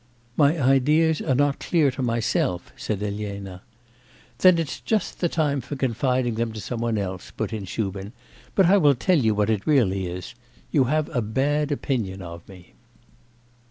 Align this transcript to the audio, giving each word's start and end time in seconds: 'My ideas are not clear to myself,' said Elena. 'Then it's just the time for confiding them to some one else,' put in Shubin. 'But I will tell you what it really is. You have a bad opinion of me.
'My 0.35 0.59
ideas 0.59 1.21
are 1.21 1.35
not 1.35 1.59
clear 1.59 1.91
to 1.91 2.01
myself,' 2.01 2.73
said 2.75 3.03
Elena. 3.03 3.61
'Then 4.39 4.57
it's 4.57 4.79
just 4.81 5.19
the 5.19 5.29
time 5.29 5.61
for 5.61 5.75
confiding 5.75 6.33
them 6.33 6.51
to 6.53 6.59
some 6.59 6.79
one 6.81 6.97
else,' 6.97 7.29
put 7.29 7.53
in 7.53 7.65
Shubin. 7.65 8.11
'But 8.55 8.65
I 8.65 8.77
will 8.77 8.95
tell 8.95 9.19
you 9.19 9.35
what 9.35 9.51
it 9.51 9.67
really 9.67 10.07
is. 10.07 10.33
You 10.71 10.85
have 10.85 11.07
a 11.15 11.21
bad 11.21 11.71
opinion 11.71 12.23
of 12.23 12.49
me. 12.49 12.73